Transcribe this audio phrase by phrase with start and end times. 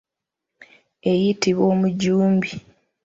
[1.11, 2.49] Eyitibwa omujumbi.